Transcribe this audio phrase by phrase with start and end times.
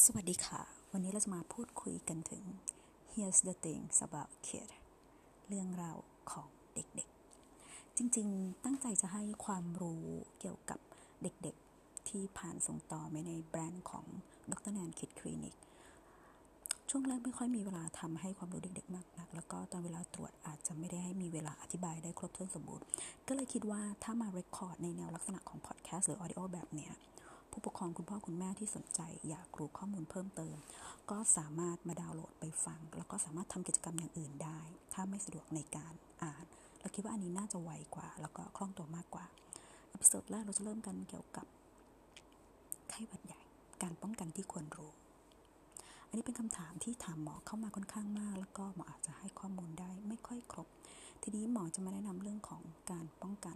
[0.00, 0.62] สวัสดีค่ะ
[0.92, 2.44] วันนี้เราจะมาพูดคุยกันถึง
[3.12, 4.68] Here's the thing about kid
[5.48, 5.96] เรื่องราว
[6.32, 10.04] ของเด็กๆ จริงๆ ตั้งใจจะให้ความรู้
[10.40, 10.80] เกี่ยวกับ
[11.22, 14.04] เด็กๆ ที่ผ่านส่งต่อไปในแบรนด์ของ
[14.50, 15.54] ดรแนน Kid Clinic
[16.90, 22.86] ช่วงแรกไม่ค่อยมีเวลาทำให้ความรู้เด็กๆ มากนัก แล้วก็ตอนเวลาตรวจอาจจะไม่ได้ให้มีเวลาอธิบายได้ครบถ้วนสมบูรณ์
[23.26, 26.92] ก็เลยคิดว่าถ้ามา record ในแนวลักษณะของพอดแคสต์หรือ audio แบบเนี้ย
[27.52, 30.56] ผู้ปกครองคุณพ่อคุณแม่ที่สนใจ อยากรู้ข้อมูลเพิ่มเติม
[31.10, 34.60] ก็สามารถมาดาวน์โหลดไปฟัง แล้วก็สามารถทำกิจกรรมอย่างอื่นได้
[34.92, 36.44] ถ้าไม่สะดวกในการอ่าน
[36.80, 39.26] เราคิดว่าอันนี้น่าจะไวกว่า แล้วก็คล่องตัวมากกว่า
[39.92, 41.46] อพิโซดแรกเราจะเริ่มกันเกี่ยวกับ
[42.90, 43.40] ไข้หวัดใหญ่
[43.82, 44.92] การป้องกันที่ควรรู้
[46.08, 50.68] อันนี้เป็นคำถามที่ถามหมอเข้ามาค่อนข้างมาก แล้วก็หมออาจจะให้ข้อมูลได้ไม่ค่อยครบ
[51.22, 53.50] ทีนี้หมอจะมาแนะนำเรื่องของการป้องกัน